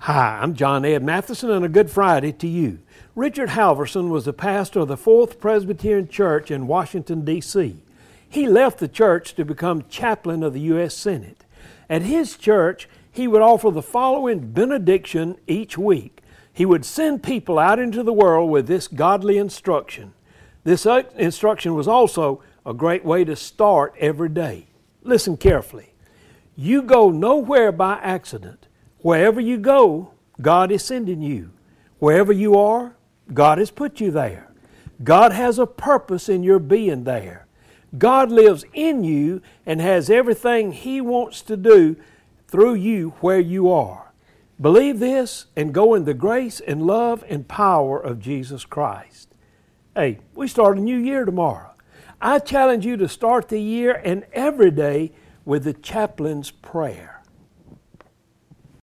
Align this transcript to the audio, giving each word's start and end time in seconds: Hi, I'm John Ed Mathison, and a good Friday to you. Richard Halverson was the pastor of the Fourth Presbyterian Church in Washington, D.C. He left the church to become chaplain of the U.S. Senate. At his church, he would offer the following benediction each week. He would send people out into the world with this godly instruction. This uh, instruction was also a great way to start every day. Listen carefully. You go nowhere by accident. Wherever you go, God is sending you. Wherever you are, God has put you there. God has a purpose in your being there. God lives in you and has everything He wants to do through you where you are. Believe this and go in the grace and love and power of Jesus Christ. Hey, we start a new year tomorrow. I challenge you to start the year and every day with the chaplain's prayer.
Hi, 0.00 0.38
I'm 0.40 0.54
John 0.54 0.84
Ed 0.84 1.02
Mathison, 1.02 1.50
and 1.50 1.64
a 1.64 1.68
good 1.68 1.90
Friday 1.90 2.30
to 2.30 2.46
you. 2.46 2.78
Richard 3.16 3.48
Halverson 3.48 4.08
was 4.08 4.26
the 4.26 4.32
pastor 4.32 4.80
of 4.80 4.88
the 4.88 4.96
Fourth 4.96 5.40
Presbyterian 5.40 6.06
Church 6.06 6.50
in 6.50 6.66
Washington, 6.68 7.24
D.C. 7.24 7.82
He 8.28 8.46
left 8.46 8.78
the 8.78 8.88
church 8.88 9.34
to 9.34 9.44
become 9.44 9.86
chaplain 9.88 10.42
of 10.42 10.52
the 10.52 10.60
U.S. 10.60 10.94
Senate. 10.94 11.44
At 11.88 12.02
his 12.02 12.36
church, 12.36 12.88
he 13.10 13.26
would 13.26 13.42
offer 13.42 13.70
the 13.70 13.82
following 13.82 14.52
benediction 14.52 15.38
each 15.48 15.76
week. 15.78 16.20
He 16.52 16.66
would 16.66 16.84
send 16.84 17.22
people 17.22 17.58
out 17.58 17.78
into 17.78 18.02
the 18.02 18.12
world 18.12 18.50
with 18.50 18.68
this 18.68 18.86
godly 18.86 19.38
instruction. 19.38 20.12
This 20.62 20.86
uh, 20.86 21.02
instruction 21.16 21.74
was 21.74 21.88
also 21.88 22.42
a 22.64 22.74
great 22.74 23.04
way 23.04 23.24
to 23.24 23.34
start 23.34 23.94
every 23.98 24.28
day. 24.28 24.66
Listen 25.02 25.36
carefully. 25.36 25.94
You 26.54 26.82
go 26.82 27.10
nowhere 27.10 27.72
by 27.72 27.94
accident. 27.94 28.65
Wherever 28.98 29.40
you 29.40 29.58
go, 29.58 30.12
God 30.40 30.70
is 30.70 30.84
sending 30.84 31.22
you. 31.22 31.50
Wherever 31.98 32.32
you 32.32 32.56
are, 32.56 32.96
God 33.32 33.58
has 33.58 33.70
put 33.70 34.00
you 34.00 34.10
there. 34.10 34.52
God 35.02 35.32
has 35.32 35.58
a 35.58 35.66
purpose 35.66 36.28
in 36.28 36.42
your 36.42 36.58
being 36.58 37.04
there. 37.04 37.46
God 37.98 38.30
lives 38.30 38.64
in 38.72 39.04
you 39.04 39.42
and 39.64 39.80
has 39.80 40.10
everything 40.10 40.72
He 40.72 41.00
wants 41.00 41.42
to 41.42 41.56
do 41.56 41.96
through 42.48 42.74
you 42.74 43.10
where 43.20 43.40
you 43.40 43.70
are. 43.70 44.12
Believe 44.60 44.98
this 44.98 45.46
and 45.54 45.74
go 45.74 45.94
in 45.94 46.04
the 46.04 46.14
grace 46.14 46.60
and 46.60 46.86
love 46.86 47.24
and 47.28 47.46
power 47.46 47.98
of 47.98 48.20
Jesus 48.20 48.64
Christ. 48.64 49.34
Hey, 49.94 50.18
we 50.34 50.48
start 50.48 50.78
a 50.78 50.80
new 50.80 50.96
year 50.96 51.24
tomorrow. 51.24 51.74
I 52.20 52.38
challenge 52.38 52.86
you 52.86 52.96
to 52.96 53.08
start 53.08 53.48
the 53.48 53.60
year 53.60 54.00
and 54.04 54.24
every 54.32 54.70
day 54.70 55.12
with 55.44 55.64
the 55.64 55.74
chaplain's 55.74 56.50
prayer. 56.50 57.22